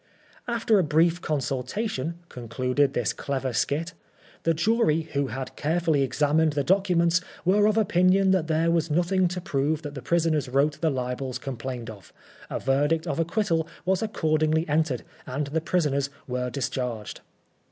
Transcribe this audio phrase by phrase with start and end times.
[0.47, 3.93] "After a brief consultation," concluded this clever skit,"
[4.45, 9.27] the jury, who had carefully examined the documents, were of opinion that there was nothing
[9.27, 12.11] to prove that the prisoners wrote the libels complained of.
[12.49, 17.21] A verdict of acquittal was accordingly entered, and the prisoners were discharged."